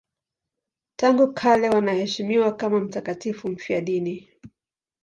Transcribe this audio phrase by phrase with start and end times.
[0.95, 4.29] Tangu kale wanaheshimiwa kama mtakatifu mfiadini.